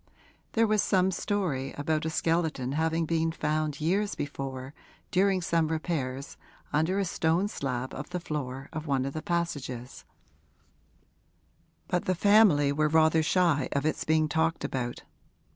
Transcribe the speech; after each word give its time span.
There 0.53 0.65
was 0.65 0.81
some 0.81 1.11
story 1.11 1.73
about 1.73 2.05
a 2.05 2.09
skeleton 2.09 2.71
having 2.71 3.05
been 3.05 3.31
found 3.31 3.79
years 3.79 4.15
before, 4.15 4.73
during 5.11 5.43
some 5.43 5.67
repairs, 5.67 6.37
under 6.73 6.97
a 6.97 7.05
stone 7.05 7.47
slab 7.47 7.93
of 7.93 8.09
the 8.09 8.19
floor 8.19 8.67
of 8.73 8.87
one 8.87 9.05
of 9.05 9.13
the 9.13 9.21
passages; 9.21 10.03
but 11.87 12.05
the 12.05 12.15
family 12.15 12.71
were 12.71 12.87
rather 12.89 13.21
shy 13.21 13.69
of 13.73 13.85
its 13.85 14.03
being 14.03 14.27
talked 14.27 14.63
about. 14.63 15.03